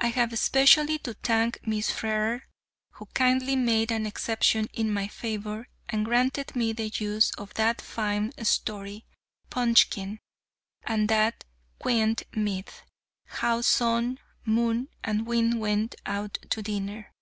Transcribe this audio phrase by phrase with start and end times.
[0.00, 2.48] I have especially to thank Miss Frere,
[2.94, 7.80] who kindly made an exception in my favour, and granted me the use of that
[7.80, 9.06] fine story,
[9.50, 10.18] "Punchkin,"
[10.82, 11.44] and that
[11.78, 12.82] quaint myth,
[13.26, 17.12] "How Sun, Moon, and Wind went out to Dinner."